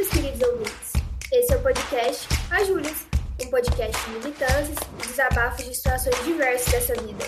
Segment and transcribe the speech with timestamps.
[0.00, 0.92] meus queridos ouvintes.
[1.30, 3.06] Esse é o podcast A Júlias,
[3.44, 7.22] um podcast de militâncias e desabafos de situações diversas dessa vida.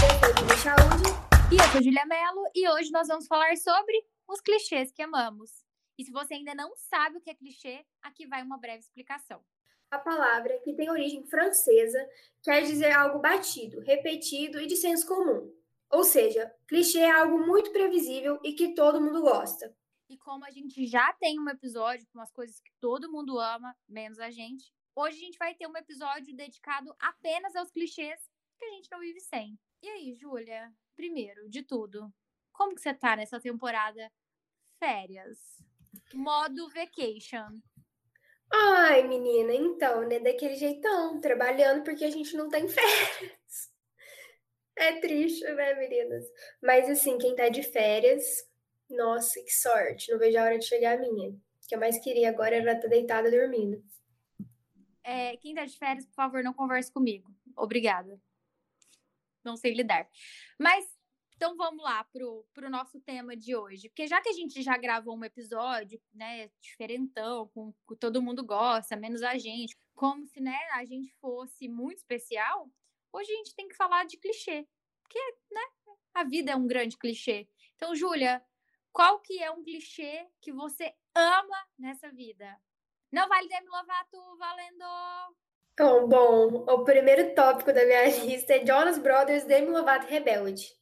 [0.00, 1.52] Eu sou Júlia Saúde.
[1.52, 5.50] E eu sou Julia Mello e hoje nós vamos falar sobre os clichês que amamos.
[5.98, 9.42] E se você ainda não sabe o que é clichê, aqui vai uma breve explicação.
[9.90, 12.08] A palavra, que tem origem francesa,
[12.42, 15.52] quer dizer algo batido, repetido e de senso comum.
[15.92, 19.76] Ou seja, clichê é algo muito previsível e que todo mundo gosta.
[20.08, 23.76] E como a gente já tem um episódio com as coisas que todo mundo ama,
[23.86, 28.20] menos a gente, hoje a gente vai ter um episódio dedicado apenas aos clichês
[28.58, 29.58] que a gente não vive sem.
[29.82, 32.10] E aí, Júlia, primeiro de tudo,
[32.52, 34.10] como que você tá nessa temporada
[34.78, 35.38] férias?
[36.14, 37.60] Modo vacation.
[38.50, 40.20] Ai, menina, então, né?
[40.20, 43.72] Daquele jeitão, trabalhando porque a gente não tem férias.
[44.76, 46.24] É triste, né, meninas?
[46.62, 48.24] Mas assim, quem tá de férias,
[48.88, 50.10] nossa, que sorte.
[50.10, 51.30] Não vejo a hora de chegar a minha.
[51.30, 53.82] O que eu mais queria agora era estar deitada dormindo.
[55.04, 57.30] É, quem tá de férias, por favor, não converse comigo.
[57.56, 58.20] Obrigada.
[59.44, 60.08] Não sei lidar.
[60.58, 60.86] Mas
[61.42, 63.88] então vamos lá pro, pro nosso tema de hoje.
[63.88, 68.46] Porque já que a gente já gravou um episódio, né, diferentão, com, com todo mundo
[68.46, 72.70] gosta, menos a gente, como se, né, a gente fosse muito especial,
[73.12, 74.66] hoje a gente tem que falar de clichê.
[75.02, 75.18] Porque,
[75.50, 75.62] né,
[76.14, 77.48] a vida é um grande clichê.
[77.76, 78.42] Então, Júlia,
[78.92, 82.58] qual que é um clichê que você ama nessa vida?
[83.10, 85.36] Não vale Demi Lovato valendo!
[85.74, 90.72] Então, bom, o primeiro tópico da minha lista é Jonas Brothers, Demi Lovato Rebelde.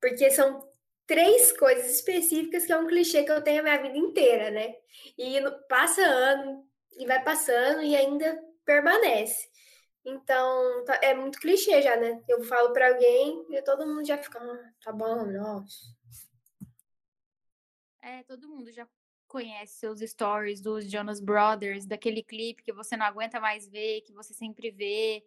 [0.00, 0.66] Porque são
[1.06, 4.74] três coisas específicas que é um clichê que eu tenho a minha vida inteira, né?
[5.18, 9.48] E passa ano, e vai passando, e ainda permanece.
[10.04, 12.22] Então, tá, é muito clichê já, né?
[12.28, 15.94] Eu falo para alguém e todo mundo já fica, ah, tá bom, nossa.
[18.02, 18.88] É, todo mundo já
[19.28, 24.12] conhece seus stories dos Jonas Brothers, daquele clipe que você não aguenta mais ver, que
[24.12, 25.24] você sempre vê,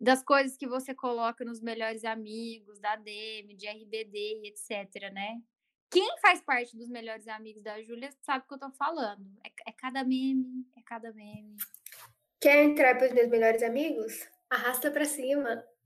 [0.00, 5.40] das coisas que você coloca nos melhores amigos, da Demi, de RBD, etc, né?
[5.90, 9.24] Quem faz parte dos melhores amigos da Júlia sabe o que eu tô falando.
[9.44, 11.56] É, é cada meme, é cada meme.
[12.40, 14.28] Quer entrar para os meus melhores amigos?
[14.50, 15.64] Arrasta para cima.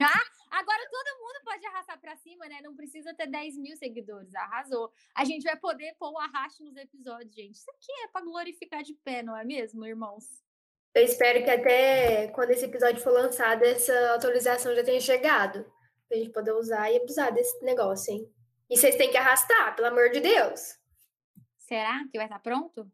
[0.00, 2.60] Ah, agora todo mundo pode arrastar para cima, né?
[2.62, 4.32] Não precisa ter 10 mil seguidores.
[4.32, 4.92] Arrasou.
[5.12, 7.56] A gente vai poder pôr o arraste nos episódios, gente.
[7.56, 10.40] Isso aqui é para glorificar de pé, não é mesmo, irmãos?
[10.94, 15.64] Eu espero que até quando esse episódio for lançado, essa atualização já tenha chegado.
[16.08, 18.32] Pra gente poder usar e abusar desse negócio, hein?
[18.70, 20.78] E vocês têm que arrastar, pelo amor de Deus.
[21.58, 22.88] Será que vai estar pronto?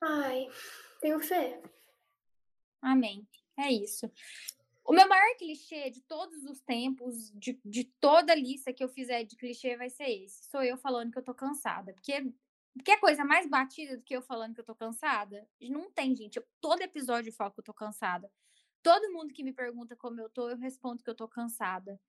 [0.00, 0.48] Ai,
[1.00, 1.60] tenho fé.
[2.80, 3.26] Amém.
[3.58, 4.10] É isso.
[4.84, 9.22] O meu maior clichê de todos os tempos, de, de toda lista que eu fizer
[9.24, 10.48] de clichê, vai ser esse.
[10.50, 11.92] Sou eu falando que eu tô cansada.
[11.92, 12.32] Porque
[12.84, 15.46] que coisa mais batida do que eu falando que eu tô cansada?
[15.60, 16.36] Não tem, gente.
[16.36, 18.30] Eu, todo episódio eu falo que eu tô cansada.
[18.82, 22.00] Todo mundo que me pergunta como eu tô, eu respondo que eu tô cansada.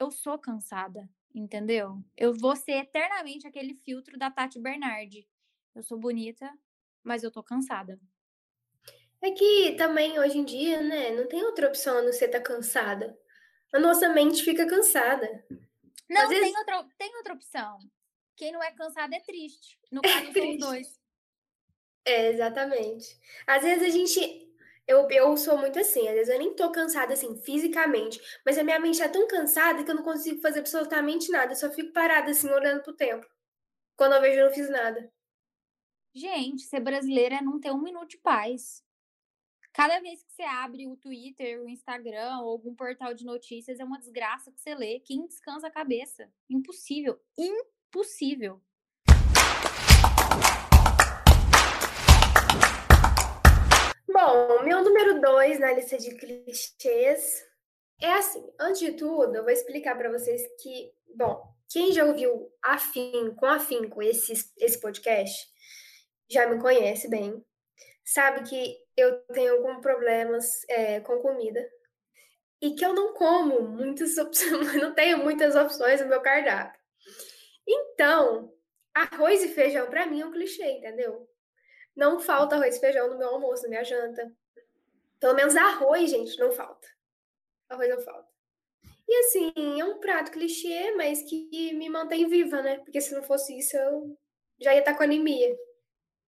[0.00, 2.02] Eu sou cansada, entendeu?
[2.16, 5.28] Eu vou ser eternamente aquele filtro da Tati Bernardi.
[5.74, 6.50] Eu sou bonita,
[7.02, 8.00] mas eu tô cansada.
[9.20, 12.38] É que também hoje em dia, né, não tem outra opção a não ser estar
[12.38, 13.18] tá cansada.
[13.72, 15.44] A nossa mente fica cansada.
[16.08, 16.56] Não, Às tem, vezes...
[16.56, 17.78] outra, tem outra opção.
[18.36, 19.78] Quem não é cansado é triste.
[19.90, 21.00] No caso, é são os dois.
[22.04, 23.18] É, exatamente.
[23.46, 24.46] Às vezes a gente.
[24.86, 28.64] Eu, eu sou muito assim, às vezes eu nem tô cansada assim, fisicamente, mas a
[28.64, 31.52] minha mente é tão cansada que eu não consigo fazer absolutamente nada.
[31.52, 33.26] Eu só fico parada assim, olhando pro tempo.
[33.98, 35.12] Quando eu vejo, eu não fiz nada.
[36.14, 38.82] Gente, ser brasileira é não ter um minuto de paz.
[39.78, 43.84] Cada vez que você abre o Twitter, o Instagram ou algum portal de notícias, é
[43.84, 44.98] uma desgraça que você lê.
[44.98, 46.28] Quem descansa a cabeça?
[46.50, 47.16] Impossível.
[47.38, 48.60] Impossível.
[54.12, 57.46] Bom, meu número dois na lista de clichês
[58.02, 58.44] é assim.
[58.58, 61.40] Antes de tudo, eu vou explicar para vocês que, bom,
[61.70, 65.48] quem já ouviu afim, com afinco esse, esse podcast
[66.28, 67.46] já me conhece bem,
[68.04, 71.68] sabe que eu tenho alguns problemas é, com comida
[72.60, 76.80] e que eu não como muitas opções, não tenho muitas opções no meu cardápio.
[77.66, 78.52] Então,
[78.94, 81.28] arroz e feijão para mim é um clichê, entendeu?
[81.94, 84.32] Não falta arroz e feijão no meu almoço, na minha janta.
[85.20, 86.88] Pelo menos arroz, gente, não falta.
[87.68, 88.28] Arroz não falta.
[89.08, 92.78] E assim, é um prato clichê, mas que me mantém viva, né?
[92.78, 94.18] Porque se não fosse isso, eu
[94.60, 95.56] já ia estar com anemia.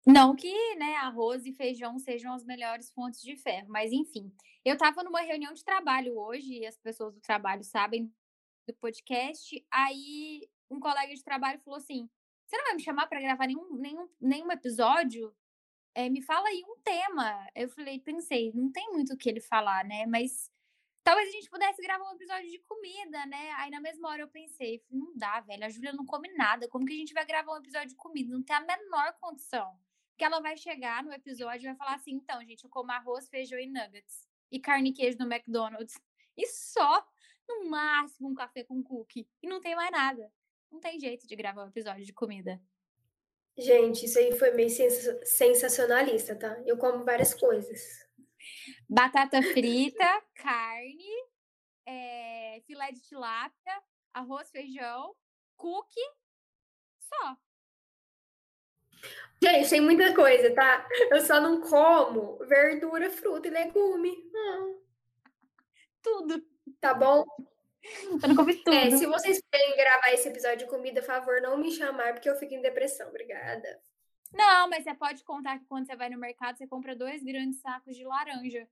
[0.05, 4.31] Não que, né, arroz e feijão sejam as melhores fontes de ferro, mas enfim.
[4.65, 8.13] Eu estava numa reunião de trabalho hoje e as pessoas do trabalho sabem
[8.67, 9.65] do podcast.
[9.71, 12.09] Aí um colega de trabalho falou assim:
[12.45, 15.33] Você não vai me chamar para gravar nenhum, nenhum, nenhum episódio?
[15.95, 17.47] É, me fala aí um tema.
[17.55, 20.05] Eu falei, pensei, não tem muito o que ele falar, né?
[20.07, 20.51] Mas
[21.03, 23.51] talvez a gente pudesse gravar um episódio de comida, né?
[23.57, 25.63] Aí na mesma hora eu pensei, não dá, velho.
[25.63, 26.67] A Júlia não come nada.
[26.67, 28.33] Como que a gente vai gravar um episódio de comida?
[28.33, 29.77] Não tem a menor condição.
[30.17, 33.27] Que ela vai chegar no episódio e vai falar assim: então, gente, eu como arroz,
[33.27, 34.27] feijão e nuggets.
[34.51, 35.95] E carne e queijo no McDonald's.
[36.35, 37.07] E só,
[37.47, 39.29] no máximo, um café com cookie.
[39.39, 40.33] E não tem mais nada.
[40.71, 42.59] Não tem jeito de gravar um episódio de comida.
[43.55, 46.59] Gente, isso aí foi meio sens sensacionalista, tá?
[46.65, 48.03] Eu como várias coisas.
[48.89, 51.27] Batata frita, carne,
[51.85, 55.15] é, filé de tilápia, arroz, feijão,
[55.55, 56.01] cookie,
[56.99, 57.37] só.
[59.41, 60.87] Gente, tem muita coisa, tá?
[61.11, 64.09] Eu só não como verdura, fruta e legume.
[64.33, 64.79] Hum.
[66.01, 66.41] Tudo.
[66.79, 67.25] Tá bom?
[68.21, 68.75] Eu não comi tudo.
[68.75, 72.29] É, se vocês querem gravar esse episódio de comida, por favor, não me chamar, porque
[72.29, 73.09] eu fico em depressão.
[73.09, 73.81] Obrigada.
[74.31, 77.59] Não, mas você pode contar que quando você vai no mercado, você compra dois grandes
[77.59, 78.67] sacos de laranja.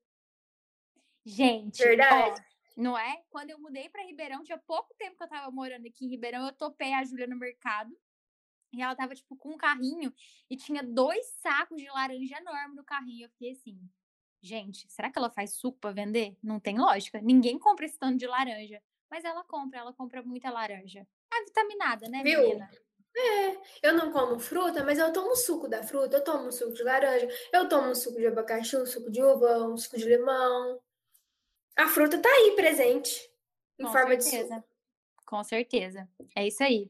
[1.26, 2.42] Gente, Verdade.
[2.42, 3.22] Ó, não é?
[3.30, 6.46] Quando eu mudei para Ribeirão, tinha pouco tempo que eu tava morando aqui em Ribeirão,
[6.46, 7.96] eu topei a Júlia no mercado.
[8.74, 10.14] E ela tava, tipo, com um carrinho
[10.50, 13.26] e tinha dois sacos de laranja enorme no carrinho.
[13.26, 13.78] Eu fiquei assim,
[14.42, 16.38] gente, será que ela faz suco para vender?
[16.42, 17.22] Não tem lógica.
[17.22, 18.82] Ninguém compra esse tanto de laranja.
[19.10, 21.06] Mas ela compra, ela compra muita laranja.
[21.34, 22.40] É vitaminada, né, Viu?
[22.42, 22.70] menina?
[23.14, 26.82] É, eu não como fruta, mas eu tomo suco da fruta, eu tomo suco de
[26.82, 30.80] laranja, eu tomo suco de abacaxi, um suco de uva, um suco de limão.
[31.76, 33.30] A fruta tá aí presente,
[33.78, 34.56] em Com forma certeza.
[34.56, 34.68] de suco.
[35.26, 36.10] Com certeza.
[36.34, 36.90] É isso aí.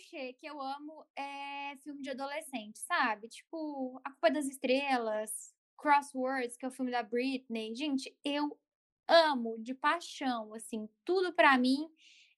[0.00, 3.28] Clichê que eu amo é filme de adolescente, sabe?
[3.28, 7.74] Tipo, A Culpa é das Estrelas, Crosswords, que é o filme da Britney.
[7.74, 8.58] Gente, eu
[9.06, 11.90] amo de paixão, assim, tudo pra mim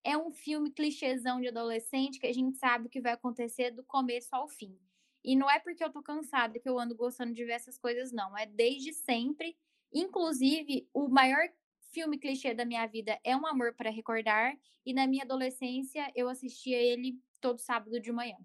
[0.05, 3.85] é um filme clichêzão de adolescente que a gente sabe o que vai acontecer do
[3.85, 4.77] começo ao fim.
[5.25, 8.11] E não é porque eu tô cansada que eu ando gostando de ver essas coisas,
[8.11, 8.37] não.
[8.37, 9.57] É desde sempre.
[9.95, 11.49] Inclusive, o maior
[11.93, 14.59] filme clichê da minha vida é Um Amor para Recordar.
[14.85, 18.37] E na minha adolescência, eu assistia ele todo sábado de manhã.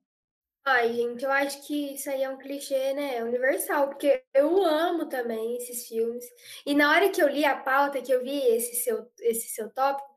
[0.66, 3.24] Ai, gente, eu acho que isso aí é um clichê, né?
[3.24, 6.26] Universal, porque eu amo também esses filmes.
[6.66, 9.70] E na hora que eu li a pauta, que eu vi esse seu, esse seu
[9.70, 10.14] tópico,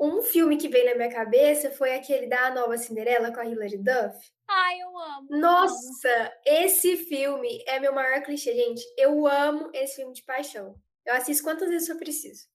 [0.00, 3.78] um filme que veio na minha cabeça foi aquele da Nova Cinderela com a Hilary
[3.78, 4.32] Duff.
[4.48, 5.28] Ai, eu amo.
[5.30, 5.40] amo.
[5.40, 8.82] Nossa, esse filme é meu maior clichê, gente.
[8.98, 10.74] Eu amo esse filme de paixão.
[11.06, 12.51] Eu assisto quantas vezes eu preciso.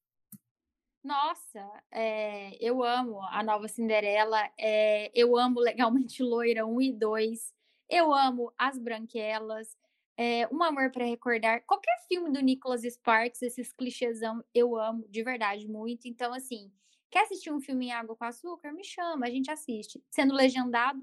[1.08, 7.54] Nossa, é, eu amo a nova Cinderela, é, eu amo Legalmente Loira 1 e 2,
[7.90, 9.78] eu amo As Branquelas,
[10.18, 15.24] é, Um Amor para Recordar, qualquer filme do Nicholas Sparks, esses clichêsão, eu amo de
[15.24, 16.10] verdade muito.
[16.10, 16.70] Então, assim,
[17.10, 18.74] quer assistir um filme em Água com Açúcar?
[18.74, 20.04] Me chama, a gente assiste.
[20.10, 21.02] Sendo legendado,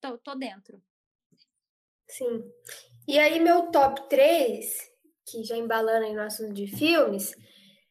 [0.00, 0.82] tô, tô dentro.
[2.08, 2.42] Sim.
[3.06, 4.90] E aí, meu top 3,
[5.26, 7.36] que já embalando aí no assunto de filmes,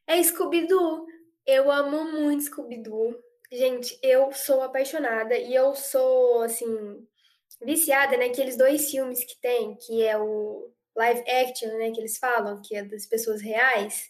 [0.07, 1.13] é Scooby-Doo.
[1.45, 3.15] Eu amo muito Scooby-Doo.
[3.51, 7.07] Gente, eu sou apaixonada e eu sou, assim,
[7.61, 12.61] viciada naqueles dois filmes que tem, que é o live action, né, que eles falam,
[12.63, 14.09] que é das pessoas reais.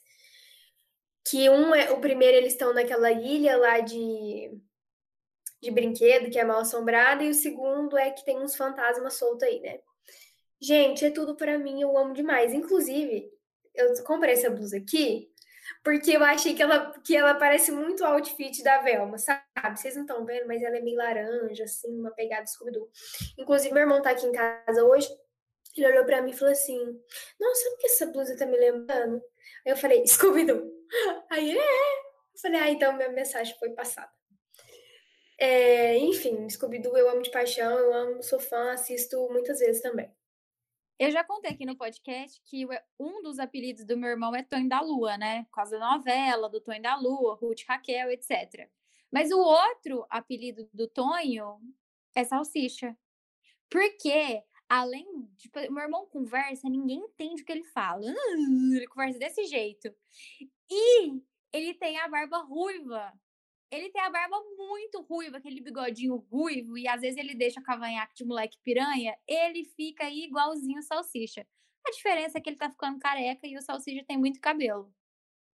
[1.28, 4.58] Que um é, o primeiro eles estão naquela ilha lá de,
[5.62, 9.44] de brinquedo, que é mal assombrada, e o segundo é que tem uns fantasmas soltos
[9.44, 9.80] aí, né?
[10.62, 12.54] Gente, é tudo pra mim, eu amo demais.
[12.54, 13.30] Inclusive,
[13.74, 15.35] eu comprei essa blusa aqui
[15.86, 19.44] porque eu achei que ela, que ela parece muito o outfit da Velma, sabe?
[19.76, 22.90] Vocês não estão vendo, mas ela é meio laranja, assim, uma pegada Scooby-Doo.
[23.38, 25.08] Inclusive, meu irmão tá aqui em casa hoje,
[25.78, 26.80] ele olhou pra mim e falou assim,
[27.40, 29.22] nossa, o que essa blusa tá me lembrando?
[29.64, 30.60] Aí eu falei, Scooby-Doo.
[31.30, 31.96] Aí ele, é.
[32.34, 34.12] Eu falei, ah, então minha mensagem foi passada.
[35.40, 40.12] É, enfim, Scooby-Doo eu amo de paixão, eu amo, sou fã, assisto muitas vezes também.
[40.98, 42.66] Eu já contei aqui no podcast que
[42.98, 45.44] um dos apelidos do meu irmão é Tonho da Lua, né?
[45.46, 48.70] Por causa da novela, do Tonho da Lua, Ruth Raquel, etc.
[49.12, 51.60] Mas o outro apelido do Tonho
[52.16, 52.98] é Salsicha.
[53.70, 55.50] Porque, além de.
[55.50, 58.06] Tipo, meu irmão conversa, ninguém entende o que ele fala.
[58.74, 59.94] Ele conversa desse jeito.
[60.70, 61.22] E
[61.52, 63.14] ele tem a barba ruiva.
[63.76, 68.16] Ele tem a barba muito ruiva, aquele bigodinho ruivo, e às vezes ele deixa cavanhaque
[68.16, 71.46] de moleque piranha, ele fica aí igualzinho o salsicha.
[71.86, 74.94] A diferença é que ele tá ficando careca e o salsicha tem muito cabelo.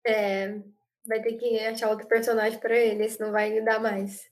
[0.05, 0.61] É,
[1.05, 4.29] vai ter que achar outro personagem para ele, senão vai dar mais.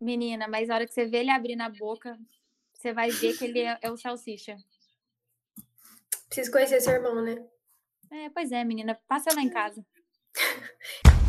[0.00, 2.16] Menina, mas a hora que você vê ele abrindo a boca,
[2.72, 4.56] você vai ver que ele é, é o salsicha.
[6.28, 7.44] Preciso conhecer seu irmão, né?
[8.12, 8.94] É, pois é, menina.
[9.08, 9.84] Passa lá em casa.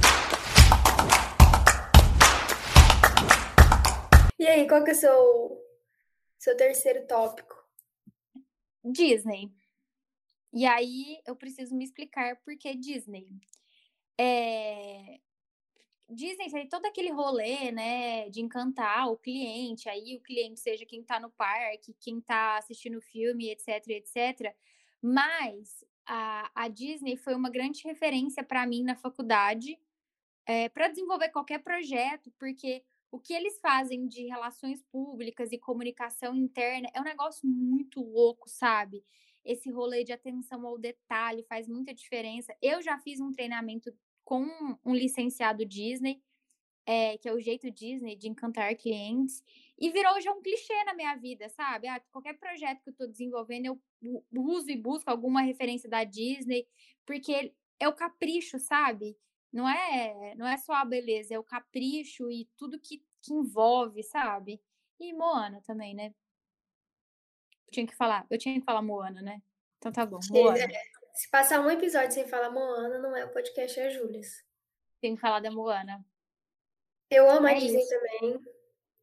[4.39, 5.65] E aí, qual que é o seu,
[6.39, 7.62] seu terceiro tópico?
[8.81, 9.51] Disney.
[10.53, 13.27] E aí eu preciso me explicar por que Disney.
[14.17, 15.19] É...
[16.10, 21.03] Disney tem todo aquele rolê, né, de encantar o cliente, aí o cliente seja quem
[21.03, 24.55] tá no parque, quem tá assistindo o filme, etc, etc.
[25.01, 29.77] Mas a, a Disney foi uma grande referência para mim na faculdade
[30.46, 36.36] é, para desenvolver qualquer projeto, porque o que eles fazem de relações públicas e comunicação
[36.36, 39.04] interna é um negócio muito louco, sabe?
[39.44, 42.56] Esse rolê de atenção ao detalhe faz muita diferença.
[42.62, 43.92] Eu já fiz um treinamento
[44.24, 44.46] com
[44.86, 46.22] um licenciado Disney,
[46.86, 49.44] é, que é o jeito Disney de encantar clientes,
[49.78, 51.88] e virou já um clichê na minha vida, sabe?
[51.88, 53.82] Ah, qualquer projeto que eu estou desenvolvendo, eu
[54.34, 56.68] uso e busco alguma referência da Disney,
[57.06, 59.18] porque é o capricho, sabe?
[59.51, 64.03] Não é, não é só a beleza, é o capricho e tudo que, que envolve,
[64.03, 64.62] sabe?
[65.00, 66.13] E Moana também, né?
[67.68, 69.41] Eu tinha que falar, eu tinha que falar Moana, né?
[69.77, 70.68] Então tá bom, Moana.
[71.13, 74.44] Se passar um episódio sem falar Moana, não é o podcast, é Július.
[75.01, 76.06] Tem que falar da Moana.
[77.10, 77.89] Eu amo é a Disney isso.
[77.89, 78.39] também.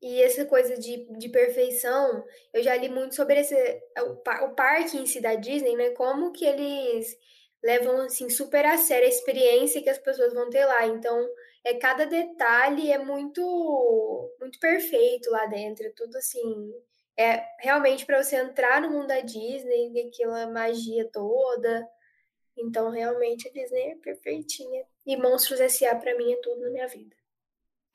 [0.00, 3.54] E essa coisa de, de perfeição, eu já li muito sobre esse
[3.98, 5.90] o, o parque em si da Disney, né?
[5.90, 7.16] Como que eles
[7.62, 10.86] levam assim super a sério a experiência que as pessoas vão ter lá.
[10.86, 11.28] Então,
[11.64, 16.72] é cada detalhe é muito muito perfeito lá dentro, tudo assim,
[17.16, 21.88] é realmente para você entrar no mundo da Disney, ver aquela magia toda.
[22.56, 24.84] Então, realmente, a Disney é perfeitinha.
[25.04, 25.94] E Monstros S.A.
[25.94, 27.14] para mim é tudo na minha vida.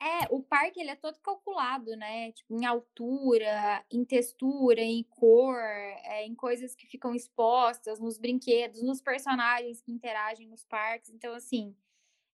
[0.02, 2.32] É, o parque ele é todo calculado, né?
[2.32, 8.82] Tipo, em altura, em textura, em cor, é, em coisas que ficam expostas, nos brinquedos,
[8.82, 11.10] nos personagens que interagem nos parques.
[11.10, 11.76] Então, assim,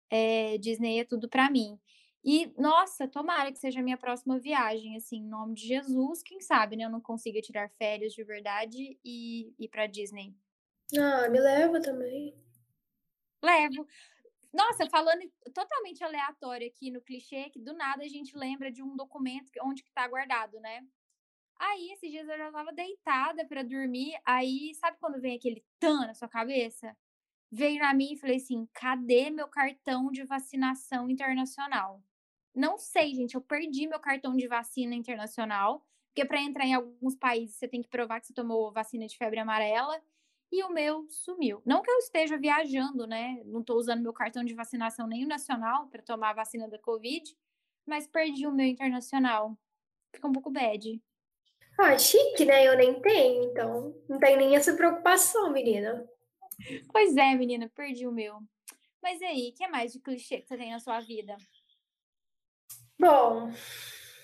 [0.08, 1.78] é, Disney é tudo para mim.
[2.24, 6.40] E, nossa, tomara que seja a minha próxima viagem, assim, em nome de Jesus, quem
[6.40, 6.84] sabe, né?
[6.84, 10.34] Eu não consiga tirar férias de verdade e ir pra Disney.
[10.98, 12.34] Ah, me leva também.
[13.42, 13.86] Levo.
[14.52, 15.20] Nossa, falando
[15.54, 19.82] totalmente aleatório aqui no clichê, que do nada a gente lembra de um documento onde
[19.82, 20.80] que tá guardado, né?
[21.58, 26.06] Aí, esses dias eu já tava deitada para dormir, aí, sabe quando vem aquele tan
[26.06, 26.96] na sua cabeça?
[27.50, 32.02] Veio na mim e falei assim: cadê meu cartão de vacinação internacional?
[32.54, 37.16] Não sei, gente, eu perdi meu cartão de vacina internacional, porque para entrar em alguns
[37.16, 40.00] países você tem que provar que você tomou vacina de febre amarela
[40.50, 41.62] e o meu sumiu.
[41.64, 43.42] Não que eu esteja viajando, né?
[43.44, 46.78] Não estou usando meu cartão de vacinação nem o nacional para tomar a vacina da
[46.78, 47.36] Covid,
[47.86, 49.58] mas perdi o meu internacional.
[50.14, 51.00] Fica um pouco bad.
[51.78, 52.66] Ah, chique, né?
[52.66, 56.08] Eu nem tenho, então não tem nem essa preocupação, menina.
[56.90, 58.40] Pois é, menina, perdi o meu.
[59.02, 61.36] Mas aí, o que é mais de clichê que você tem na sua vida?
[62.98, 63.52] Bom,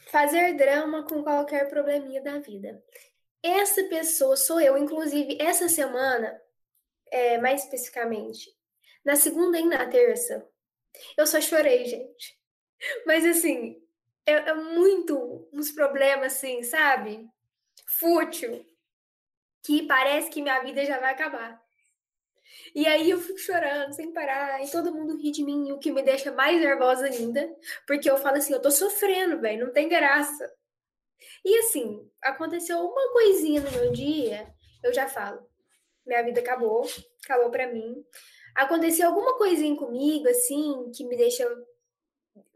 [0.08, 2.82] fazer drama com qualquer probleminha da vida.
[3.44, 4.78] Essa pessoa sou eu.
[4.78, 6.40] Inclusive, essa semana,
[7.10, 8.50] é, mais especificamente,
[9.04, 10.48] na segunda e na terça,
[11.14, 12.40] eu só chorei, gente.
[13.06, 13.76] Mas assim,
[14.24, 17.28] é, é muito uns problemas assim, sabe?
[17.86, 18.64] Fútil.
[19.62, 21.62] Que parece que minha vida já vai acabar.
[22.74, 25.92] E aí eu fico chorando sem parar, e todo mundo ri de mim, o que
[25.92, 27.54] me deixa mais nervosa ainda,
[27.86, 30.50] porque eu falo assim, eu tô sofrendo, velho, não tem graça.
[31.44, 34.52] E assim, aconteceu uma coisinha no meu dia,
[34.82, 35.46] eu já falo,
[36.06, 36.86] minha vida acabou,
[37.24, 38.04] acabou para mim.
[38.54, 41.44] Aconteceu alguma coisinha comigo, assim, que me deixa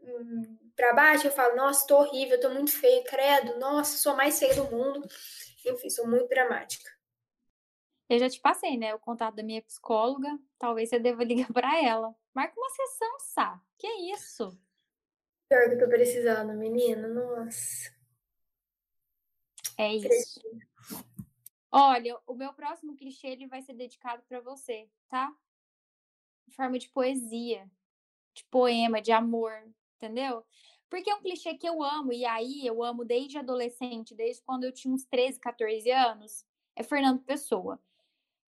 [0.01, 4.15] hum, para baixo, eu falo, nossa, tô horrível, tô muito feio, credo, nossa, sou a
[4.15, 5.05] mais feia do mundo.
[5.65, 6.89] Enfim, sou muito dramática.
[8.09, 11.83] Eu já te passei, né, o contato da minha psicóloga, talvez você deva ligar para
[11.83, 12.15] ela.
[12.33, 13.61] Marca uma sessão, Sá.
[13.77, 14.57] Que isso?
[15.49, 17.98] Pior que eu tô precisando, menina, nossa.
[19.79, 20.41] É isso.
[21.71, 25.33] Olha, o meu próximo clichê ele vai ser dedicado para você, tá?
[26.45, 27.71] Em forma de poesia,
[28.33, 29.53] de poema, de amor,
[29.95, 30.45] entendeu?
[30.89, 34.65] Porque é um clichê que eu amo, e aí eu amo desde adolescente, desde quando
[34.65, 36.45] eu tinha uns 13, 14 anos,
[36.75, 37.81] é Fernando Pessoa.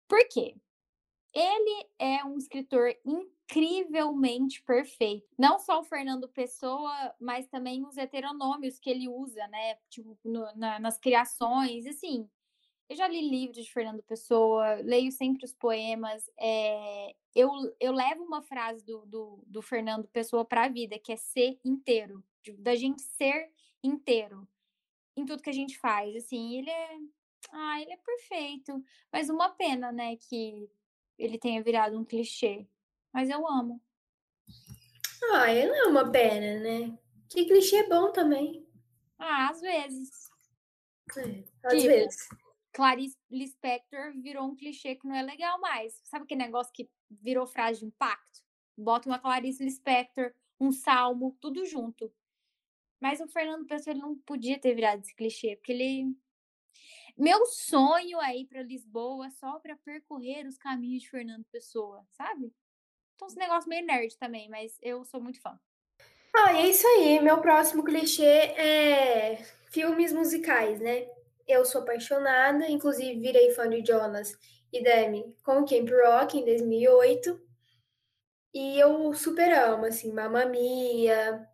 [0.07, 0.55] Por quê?
[1.31, 2.91] Ele é um escritor
[3.50, 5.27] incrivelmente perfeito.
[5.38, 9.75] Não só o Fernando Pessoa, mas também os heteronômios que ele usa, né?
[9.89, 12.29] Tipo, no, na, nas criações, assim.
[12.88, 16.29] Eu já li livros de Fernando Pessoa, leio sempre os poemas.
[16.39, 21.12] É, eu, eu levo uma frase do, do, do Fernando Pessoa para a vida, que
[21.12, 22.24] é ser inteiro,
[22.60, 23.51] da gente ser
[23.84, 24.48] inteiro
[25.15, 26.15] em tudo que a gente faz.
[26.15, 26.98] Assim, ele é,
[27.51, 28.84] ah, ele é perfeito.
[29.12, 30.70] Mas uma pena, né, que
[31.18, 32.68] ele tenha virado um clichê.
[33.13, 33.82] Mas eu amo.
[35.32, 36.98] Ah, não é uma pena, né?
[37.30, 38.68] Que clichê bom também.
[39.18, 40.30] Ah, às vezes.
[41.18, 42.30] É, às Tipo, vezes.
[42.72, 46.00] Clarice Lispector virou um clichê que não é legal mais.
[46.06, 48.42] Sabe aquele negócio que virou frase de impacto?
[48.78, 52.13] Bota uma Clarice Lispector, um salmo, tudo junto.
[53.01, 56.16] Mas o Fernando Pessoa ele não podia ter virado esse clichê, porque ele.
[57.18, 62.54] Meu sonho é ir para Lisboa só para percorrer os caminhos de Fernando Pessoa, sabe?
[63.19, 65.59] Então, esse negócio meio nerd também, mas eu sou muito fã.
[66.33, 67.19] Ah, é isso aí.
[67.19, 71.05] Meu próximo clichê é filmes musicais, né?
[71.45, 74.31] Eu sou apaixonada, inclusive virei fã de Jonas
[74.71, 77.41] e Demi com Camp Rock em 2008.
[78.53, 81.45] E eu super amo, assim, Mamma Mia.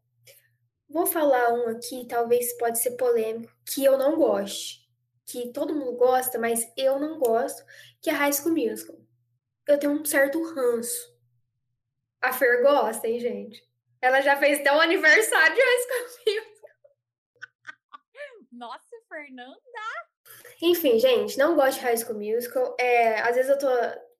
[0.87, 4.87] Vou falar um aqui, talvez pode ser polêmico, que eu não goste.
[5.25, 7.65] Que todo mundo gosta, mas eu não gosto,
[8.03, 8.97] que é High School Musical.
[9.67, 11.14] Eu tenho um certo ranço.
[12.25, 13.63] A Fer gosta, hein, gente?
[14.01, 16.55] Ela já fez até um aniversário de Musical.
[18.51, 19.59] Nossa, Fernanda!
[20.59, 22.75] Enfim, gente, não gosto de High School Musical.
[22.79, 23.67] É, às vezes eu tô,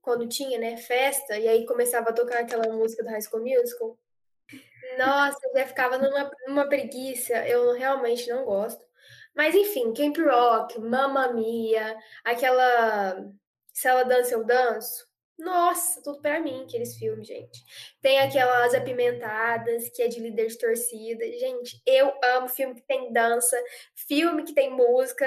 [0.02, 3.98] quando tinha, né, festa, e aí começava a tocar aquela música do High School Musical.
[5.00, 8.86] Nossa, eu já ficava numa, numa preguiça, eu realmente não gosto.
[9.36, 13.26] Mas enfim, Camp Rock, Mamma Mia, aquela
[13.74, 15.08] Se Ela Dança, Eu Danço.
[15.38, 17.64] Nossa, tudo pra mim, aqueles filmes, gente.
[18.02, 21.26] Tem aquelas apimentadas, que é de líder de torcida.
[21.34, 23.58] Gente, eu amo filme que tem dança,
[23.94, 25.26] filme que tem música.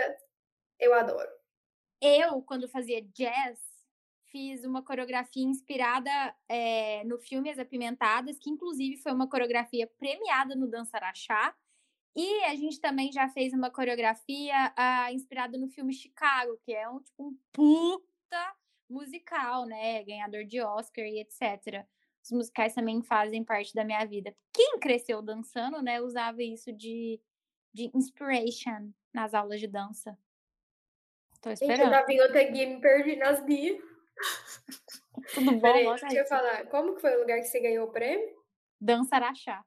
[0.79, 1.29] Eu adoro.
[2.01, 3.59] Eu, quando fazia jazz,
[4.31, 6.11] fiz uma coreografia inspirada
[6.49, 11.55] é, no filme As Apimentadas, que inclusive foi uma coreografia premiada no Dançarachá.
[12.17, 16.89] E a gente também já fez uma coreografia uh, inspirada no filme Chicago, que é
[16.89, 18.57] um tipo um puta
[18.89, 20.03] musical, né?
[20.05, 21.87] Ganhador de Oscar e etc.
[22.23, 24.35] Os musicais também fazem parte da minha vida.
[24.53, 27.21] Quem cresceu dançando, né, usava isso de,
[27.73, 30.19] de inspiration nas aulas de dança.
[31.41, 31.81] Tô esperando.
[31.83, 33.81] Eu tava em outra guia, me perdi nas guias.
[35.35, 35.61] Tudo bom?
[35.61, 36.67] Peraí, deixa eu falar.
[36.67, 38.37] Como que foi o lugar que você ganhou o prêmio?
[38.81, 39.65] Dança Araxá.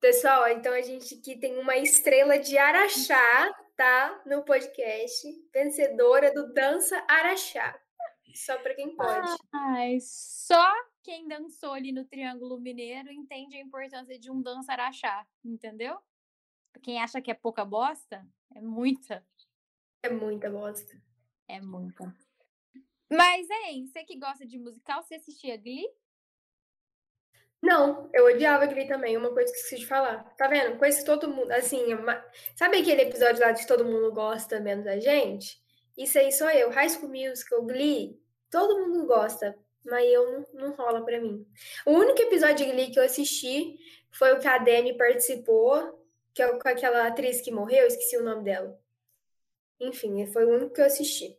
[0.00, 4.22] Pessoal, então a gente aqui tem uma estrela de Araxá, tá?
[4.24, 5.28] No podcast.
[5.52, 7.78] Vencedora do Dança Araxá.
[8.34, 9.36] Só pra quem pode.
[9.52, 15.26] Ai, só quem dançou ali no Triângulo Mineiro entende a importância de um dança Araxá,
[15.44, 15.98] entendeu?
[16.82, 19.26] Quem acha que é pouca bosta, é muita.
[20.02, 21.02] É muita bosta.
[21.48, 22.14] É muita.
[23.10, 25.88] Mas, hein, você que gosta de musical, você assistia Glee?
[27.62, 30.24] Não, eu odiava Glee também, uma coisa que eu esqueci de falar.
[30.36, 30.78] Tá vendo?
[30.78, 32.24] Coisa que todo mundo, assim, uma-
[32.56, 35.60] sabe aquele episódio lá de todo mundo gosta menos a gente?
[35.98, 38.18] Isso aí sou eu, High School Musical, Glee,
[38.50, 41.46] todo mundo gosta, mas eu não, não rola pra mim.
[41.86, 43.78] O único episódio de Glee que eu assisti
[44.10, 48.24] foi o que a Demi participou, que é com aquela atriz que morreu, esqueci o
[48.24, 48.78] nome dela.
[49.80, 51.38] Enfim, foi o único que eu assisti.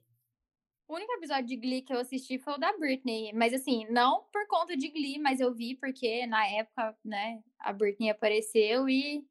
[0.88, 3.32] O único episódio de Glee que eu assisti foi o da Britney.
[3.34, 7.72] Mas, assim, não por conta de Glee, mas eu vi porque na época, né, a
[7.72, 9.26] Britney apareceu e,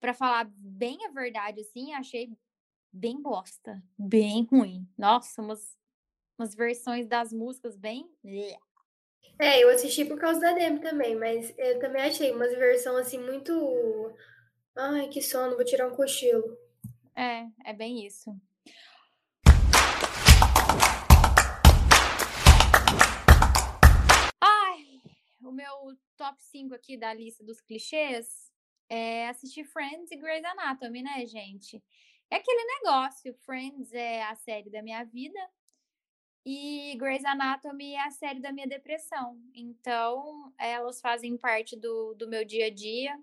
[0.00, 2.36] pra falar bem a verdade, assim, achei
[2.92, 3.80] bem bosta.
[3.96, 4.88] Bem ruim.
[4.98, 5.76] Nossa, umas,
[6.38, 8.10] umas versões das músicas bem.
[9.38, 13.18] É, eu assisti por causa da Demi também, mas eu também achei umas versão assim
[13.18, 14.14] muito.
[14.74, 16.56] Ai, que sono, vou tirar um cochilo.
[17.14, 18.30] É, é bem isso.
[24.40, 24.84] Ai,
[25.42, 28.50] o meu top 5 aqui da lista dos clichês
[28.88, 31.82] é assistir Friends e Grey's Anatomy, né, gente?
[32.30, 35.40] É aquele negócio, Friends é a série da minha vida
[36.48, 39.36] e Grey's Anatomy é a série da minha depressão.
[39.52, 43.20] Então, elas fazem parte do, do meu dia a dia,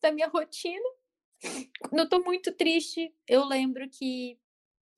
[0.00, 0.88] da minha rotina.
[1.90, 4.40] Quando eu tô muito triste, eu lembro que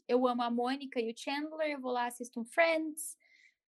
[0.07, 3.19] eu amo a Mônica e o Chandler, eu vou lá assisto um Friends.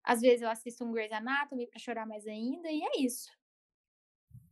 [0.03, 3.29] Às vezes eu assisto um Grey's Anatomy pra chorar mais ainda, e é isso.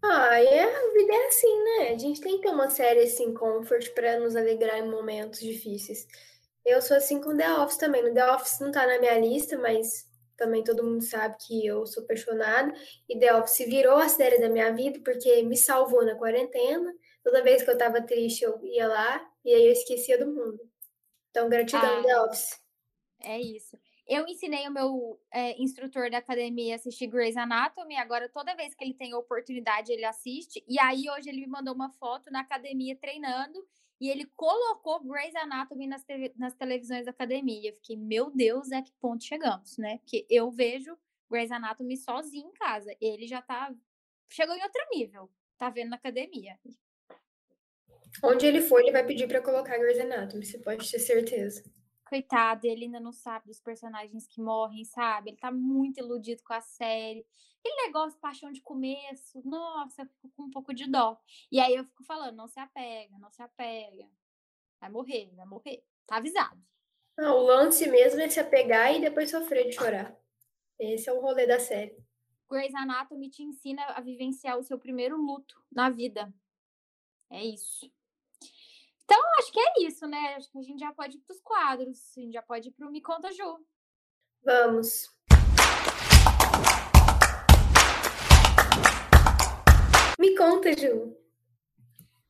[0.01, 1.89] Ah, é, a vida é assim, né?
[1.89, 6.07] A gente tem que ter uma série assim, comfort, pra nos alegrar em momentos difíceis.
[6.67, 8.03] Eu sou assim com The Office também.
[8.03, 11.85] No The Office não tá na minha lista, mas também todo mundo sabe que eu
[11.85, 12.73] sou apaixonada.
[13.07, 16.93] E The Office virou a série da minha vida porque me salvou na quarentena.
[17.23, 20.59] Toda vez que eu tava triste, eu ia lá e aí eu esquecia do mundo.
[21.31, 22.03] Então, gratidão, Ah.
[22.03, 22.59] The Office.
[23.21, 23.77] É isso.
[24.05, 27.95] Eu ensinei o meu é, instrutor da academia a assistir Grey's Anatomy.
[27.95, 30.63] Agora, toda vez que ele tem oportunidade, ele assiste.
[30.67, 33.65] E aí, hoje, ele me mandou uma foto na academia treinando.
[33.99, 36.05] E ele colocou Grey's Anatomy nas,
[36.35, 37.69] nas televisões da academia.
[37.69, 39.97] Eu fiquei, meu Deus, é que ponto chegamos, né?
[39.97, 40.97] Porque eu vejo
[41.29, 42.95] Grey's Anatomy sozinho em casa.
[43.01, 43.73] Ele já tá.
[44.29, 45.29] Chegou em outro nível.
[45.57, 46.59] Tá vendo na academia.
[48.23, 51.63] Onde ele for, ele vai pedir para colocar Grey's Anatomy, você pode ter certeza.
[52.07, 55.31] Coitado, ele ainda não sabe dos personagens que morrem, sabe?
[55.31, 57.25] Ele tá muito iludido com a série.
[57.59, 61.19] Aquele negócio, paixão de começo, nossa, eu fico com um pouco de dó.
[61.51, 64.09] E aí eu fico falando, não se apega, não se apega.
[64.79, 65.83] Vai morrer, vai morrer.
[66.05, 66.61] Tá avisado.
[67.19, 70.15] Ah, o lance mesmo é se apegar e depois sofrer de chorar.
[70.79, 71.97] Esse é o rolê da série.
[72.49, 76.33] Grey's Anatomy te ensina a vivenciar o seu primeiro luto na vida.
[77.29, 77.91] É isso.
[79.09, 80.35] Então, acho que é isso, né?
[80.35, 81.97] Acho que a gente já pode ir para os quadros.
[82.17, 83.65] A gente já pode ir para o Me Conta Ju.
[84.43, 85.15] Vamos.
[90.19, 91.15] Me conta, Ju.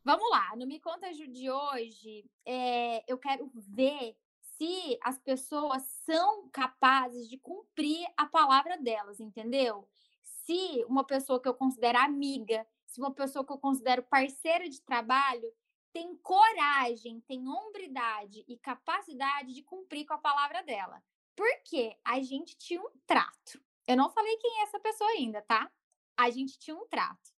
[0.04, 0.56] Vamos lá.
[0.56, 7.28] No Me Conta Ju de hoje, é, eu quero ver se as pessoas são capazes
[7.28, 9.90] de cumprir a palavra delas, entendeu?
[10.22, 14.80] Se uma pessoa que eu considero amiga, se uma pessoa que eu considero parceira de
[14.80, 15.52] trabalho,
[15.98, 21.04] tem coragem, tem hombridade e capacidade de cumprir com a palavra dela.
[21.36, 23.60] Porque a gente tinha um trato.
[23.88, 25.72] Eu não falei quem é essa pessoa ainda, tá?
[26.16, 27.34] A gente tinha um trato.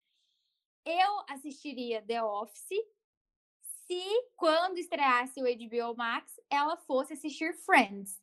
[0.85, 2.85] Eu assistiria The Office
[3.87, 8.21] se, quando estreasse o HBO Max, ela fosse assistir Friends.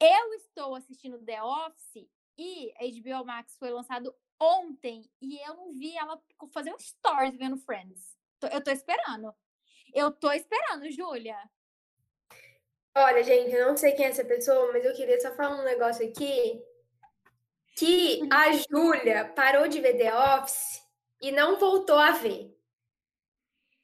[0.00, 5.96] Eu estou assistindo The Office e HBO Max foi lançado ontem e eu não vi
[5.96, 6.20] ela
[6.52, 8.18] fazer um stories vendo Friends.
[8.42, 9.32] Eu tô esperando.
[9.94, 11.36] Eu tô esperando, Júlia.
[12.94, 15.64] Olha, gente, eu não sei quem é essa pessoa, mas eu queria só falar um
[15.64, 16.60] negócio aqui.
[17.76, 20.82] Que a Júlia parou de ver The Office
[21.22, 22.52] e não voltou a ver.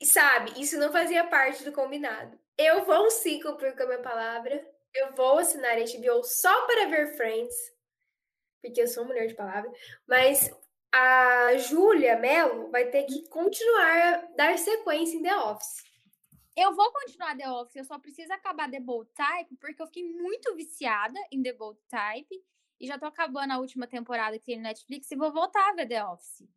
[0.01, 2.37] E sabe, isso não fazia parte do combinado.
[2.59, 4.69] Eu vou sim cumprir com a minha palavra.
[4.93, 7.55] Eu vou assinar HBO só para ver Friends,
[8.61, 9.71] porque eu sou mulher de palavra.
[10.07, 10.51] Mas
[10.93, 15.94] a Júlia Mello vai ter que continuar a dar sequência em The Office.
[16.57, 20.05] Eu vou continuar The Office, eu só preciso acabar The Bold Type, porque eu fiquei
[20.05, 22.45] muito viciada em The Bold Type.
[22.81, 25.73] E já tô acabando a última temporada que tem no Netflix e vou voltar a
[25.73, 26.49] ver The Office.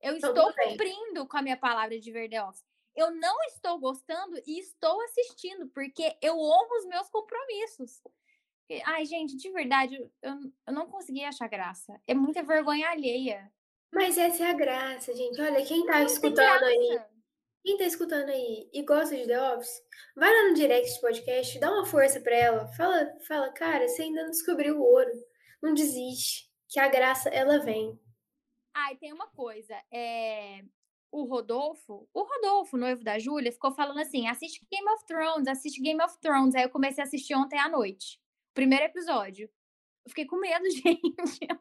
[0.00, 2.64] Eu estou cumprindo com a minha palavra de ver The Office.
[2.94, 8.02] Eu não estou gostando e estou assistindo, porque eu honro os meus compromissos.
[8.84, 12.00] Ai, gente, de verdade, eu, eu não consegui achar graça.
[12.06, 13.52] É muita vergonha alheia.
[13.92, 15.40] Mas essa é a graça, gente.
[15.40, 17.00] Olha, quem tá escutando aí
[17.62, 19.82] quem tá escutando aí e gosta de The Office,
[20.16, 22.66] vai lá no direct de podcast, dá uma força pra ela.
[22.68, 25.10] Fala, fala, cara, você ainda não descobriu o ouro.
[25.62, 27.98] Não desiste, que a graça ela vem.
[28.74, 30.64] Ah, e tem uma coisa, é
[31.12, 35.80] o Rodolfo, o Rodolfo, noivo da Júlia, ficou falando assim: assiste Game of Thrones, assiste
[35.80, 36.54] Game of Thrones.
[36.54, 38.18] Aí eu comecei a assistir ontem à noite.
[38.54, 39.48] Primeiro episódio.
[40.04, 41.00] Eu fiquei com medo, gente.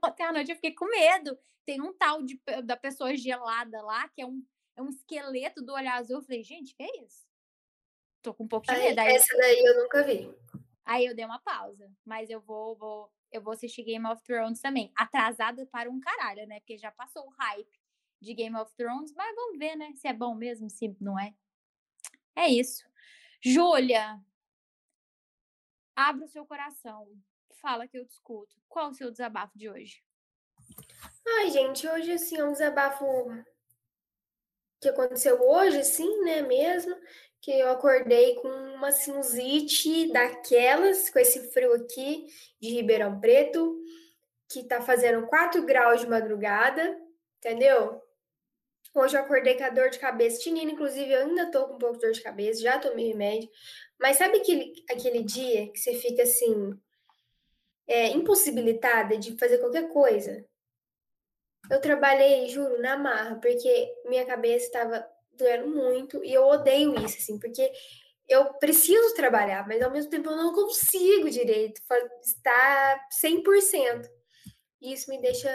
[0.03, 1.37] Ontem à noite eu fiquei com medo.
[1.65, 4.41] Tem um tal de, da pessoa gelada lá, que é um
[4.81, 6.17] um esqueleto do olho azul.
[6.17, 7.25] Eu falei, gente, que é isso?
[8.21, 8.99] Tô com um pouco de medo.
[8.99, 10.33] Aí, essa daí eu nunca vi.
[10.85, 14.59] Aí eu dei uma pausa, mas eu vou, vou, eu vou assistir Game of Thrones
[14.59, 14.91] também.
[14.95, 16.59] Atrasada para um caralho, né?
[16.59, 17.79] Porque já passou o hype
[18.19, 19.93] de Game of Thrones, mas vamos ver, né?
[19.95, 21.33] Se é bom mesmo, se não é.
[22.35, 22.83] É isso.
[23.41, 24.19] Júlia,
[25.95, 27.07] abra o seu coração.
[27.53, 28.55] Fala que eu discuto.
[28.67, 30.03] Qual o seu desabafo de hoje?
[31.27, 33.05] Ai, gente, hoje assim é um desabafo
[34.81, 36.95] que aconteceu hoje, sim, né, mesmo,
[37.39, 42.25] que eu acordei com uma sinusite daquelas, com esse frio aqui
[42.59, 43.79] de Ribeirão Preto,
[44.49, 46.99] que tá fazendo 4 graus de madrugada,
[47.37, 48.01] entendeu?
[48.93, 51.77] Hoje eu acordei com a dor de cabeça tinina, inclusive eu ainda tô com um
[51.77, 53.49] pouco de dor de cabeça, já tomei remédio.
[53.99, 56.73] Mas sabe aquele, aquele dia que você fica assim,
[57.87, 60.45] é, impossibilitada de fazer qualquer coisa?
[61.71, 67.17] Eu trabalhei, juro, na marra, porque minha cabeça estava doendo muito e eu odeio isso,
[67.17, 67.71] assim, porque
[68.27, 71.81] eu preciso trabalhar, mas ao mesmo tempo eu não consigo direito
[72.23, 74.05] estar 100%.
[74.81, 75.49] E isso me deixa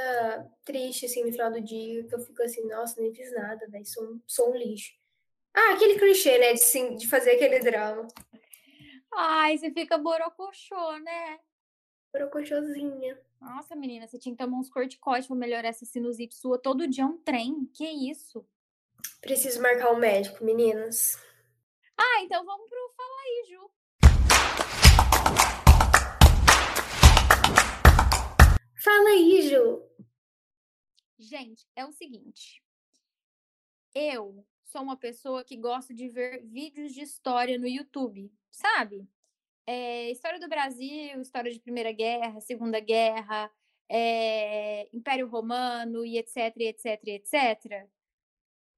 [0.65, 3.85] triste, assim, no final do dia, que eu fico assim, nossa, nem fiz nada, velho,
[3.85, 4.95] sou, sou um lixo.
[5.53, 8.09] Ah, aquele clichê, né, de, sim, de fazer aquele drama.
[9.13, 11.41] Ai, você fica borocochô, né?
[12.11, 13.19] Borocochôzinha.
[13.47, 16.61] Nossa, menina, você tinha que tomar uns corticoides para melhorar essa sinusite sua.
[16.61, 17.65] Todo dia um trem.
[17.67, 18.45] Que isso?
[19.21, 21.17] Preciso marcar um médico, meninas.
[21.97, 23.71] Ah, então vamos pro Fala aí, Ju.
[28.83, 29.83] Fala aí, Ju.
[31.17, 32.61] Gente, é o seguinte.
[33.95, 39.09] Eu sou uma pessoa que gosta de ver vídeos de história no YouTube, sabe?
[39.67, 43.51] É, história do Brasil, história de Primeira Guerra, Segunda Guerra,
[43.89, 47.89] é, Império Romano e etc, etc, etc.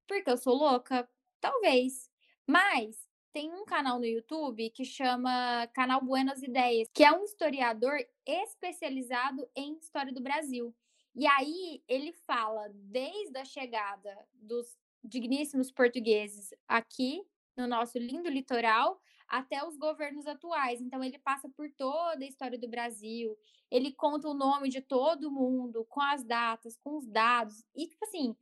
[0.07, 1.07] Porque eu sou louca?
[1.39, 2.09] Talvez.
[2.47, 7.97] Mas tem um canal no YouTube que chama Canal Buenas Ideias, que é um historiador
[8.25, 10.75] especializado em história do Brasil.
[11.15, 17.23] E aí ele fala desde a chegada dos digníssimos portugueses aqui
[17.55, 18.99] no nosso lindo litoral
[19.29, 20.81] até os governos atuais.
[20.81, 23.37] Então ele passa por toda a história do Brasil,
[23.69, 27.63] ele conta o nome de todo mundo, com as datas, com os dados.
[27.75, 28.35] E tipo assim,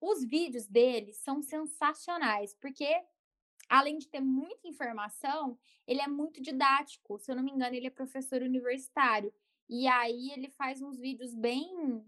[0.00, 2.88] os vídeos dele são sensacionais, porque
[3.68, 7.18] além de ter muita informação, ele é muito didático.
[7.18, 9.32] Se eu não me engano, ele é professor universitário.
[9.68, 12.04] E aí ele faz uns vídeos bem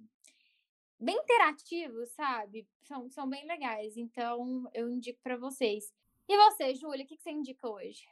[0.99, 2.67] bem interativos, sabe?
[2.85, 3.97] São, são bem legais.
[3.97, 5.93] Então, eu indico para vocês.
[6.29, 8.05] E você, Júlia, o que, que você indica hoje?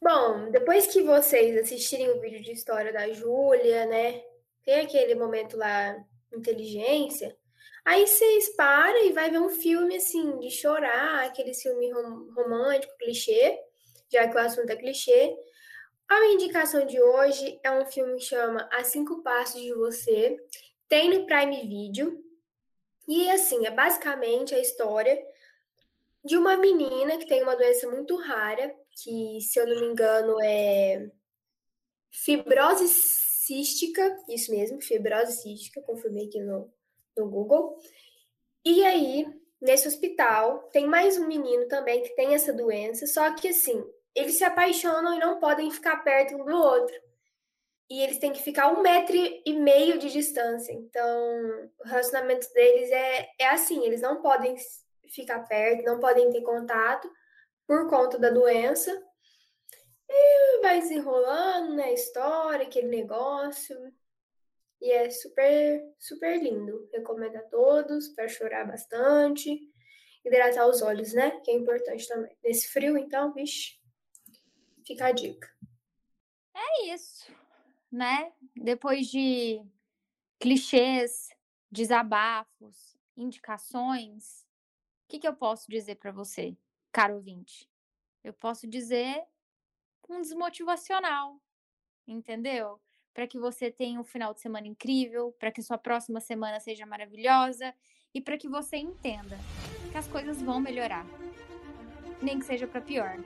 [0.00, 4.22] Bom, depois que vocês assistirem o vídeo de história da Júlia, né?
[4.64, 5.96] Tem aquele momento lá,
[6.32, 7.36] inteligência.
[7.84, 12.96] Aí vocês param e vai ver um filme assim, de chorar, aquele filme rom romântico,
[12.98, 13.58] clichê,
[14.10, 15.36] já que o assunto é clichê.
[16.08, 20.36] A minha indicação de hoje é um filme que chama A Cinco Passos de Você.
[20.88, 22.22] Tem no Prime Video.
[23.08, 25.16] E assim, é basicamente a história
[26.26, 30.36] de uma menina que tem uma doença muito rara, que, se eu não me engano,
[30.42, 31.08] é
[32.10, 36.72] fibrose cística, isso mesmo, fibrose cística, confirmei aqui no,
[37.16, 37.76] no Google.
[38.64, 39.26] E aí,
[39.60, 43.84] nesse hospital, tem mais um menino também que tem essa doença, só que assim,
[44.14, 46.94] eles se apaixonam e não podem ficar perto um do outro.
[47.88, 50.72] E eles têm que ficar um metro e meio de distância.
[50.72, 54.56] Então, o relacionamento deles é, é assim: eles não podem
[55.08, 57.10] ficar perto, não podem ter contato
[57.66, 58.90] por conta da doença.
[60.08, 61.92] E vai desenrolando, né?
[61.92, 63.76] História, aquele negócio.
[64.80, 66.88] E é super, super lindo.
[66.92, 69.58] Recomendo a todos para chorar bastante.
[70.24, 71.40] Hidratar os olhos, né?
[71.40, 72.36] Que é importante também.
[72.42, 73.80] Nesse frio, então, vixe,
[74.86, 75.48] fica a dica.
[76.54, 77.30] É isso,
[77.90, 78.32] né?
[78.54, 79.62] Depois de
[80.38, 81.28] clichês,
[81.70, 84.46] desabafos, indicações,
[85.08, 86.56] que, que eu posso dizer para você,
[86.92, 87.68] caro ouvinte?
[88.22, 89.24] Eu posso dizer
[90.08, 91.40] um desmotivacional,
[92.06, 92.80] entendeu?
[93.12, 96.84] Para que você tenha um final de semana incrível, para que sua próxima semana seja
[96.84, 97.74] maravilhosa
[98.14, 99.38] e para que você entenda
[99.90, 101.06] que as coisas vão melhorar,
[102.20, 103.18] nem que seja para pior.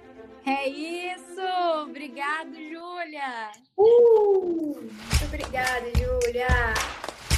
[0.46, 1.40] É isso!
[1.82, 3.52] Obrigado, Júlia!
[3.76, 6.46] Uh, muito obrigada, Júlia!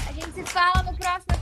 [0.09, 1.33] A gente se fala no próximo